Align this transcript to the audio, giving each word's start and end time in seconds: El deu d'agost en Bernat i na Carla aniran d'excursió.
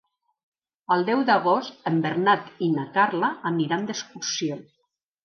El 0.93 1.03
deu 1.09 1.19
d'agost 1.27 1.85
en 1.91 1.99
Bernat 2.05 2.47
i 2.69 2.71
na 2.79 2.87
Carla 2.97 3.29
aniran 3.51 3.85
d'excursió. 3.91 4.59